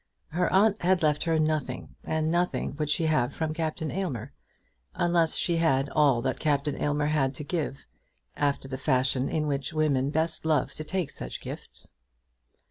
[0.29, 4.33] Her aunt had left her nothing, and nothing would she have from Captain Aylmer,
[4.95, 7.85] unless she had all that Captain Aylmer had to give,
[8.35, 11.91] after the fashion in which women best love to take such gifts.